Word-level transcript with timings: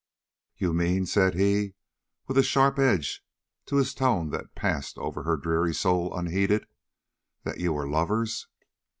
"You 0.57 0.73
mean," 0.73 1.05
said 1.05 1.35
he, 1.35 1.75
with 2.27 2.35
a 2.35 2.41
sharp 2.41 2.79
edge 2.79 3.23
to 3.67 3.75
his 3.75 3.93
tone 3.93 4.31
that 4.31 4.55
passed 4.55 4.97
over 4.97 5.21
her 5.21 5.37
dreary 5.37 5.75
soul 5.75 6.17
unheeded, 6.17 6.65
"that 7.43 7.59
you 7.59 7.73
were 7.73 7.87
lovers?" 7.87 8.47